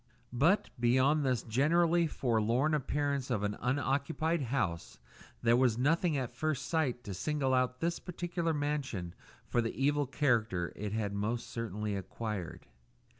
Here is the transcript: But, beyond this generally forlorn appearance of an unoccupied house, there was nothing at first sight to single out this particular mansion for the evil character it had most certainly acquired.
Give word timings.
But, 0.33 0.71
beyond 0.79 1.23
this 1.23 1.43
generally 1.43 2.07
forlorn 2.07 2.73
appearance 2.73 3.29
of 3.29 3.43
an 3.43 3.55
unoccupied 3.61 4.41
house, 4.41 4.97
there 5.43 5.55
was 5.55 5.77
nothing 5.77 6.17
at 6.17 6.31
first 6.31 6.65
sight 6.65 7.03
to 7.03 7.13
single 7.13 7.53
out 7.53 7.81
this 7.81 7.99
particular 7.99 8.51
mansion 8.51 9.13
for 9.45 9.61
the 9.61 9.79
evil 9.79 10.07
character 10.07 10.73
it 10.75 10.91
had 10.91 11.13
most 11.13 11.51
certainly 11.51 11.95
acquired. 11.95 12.65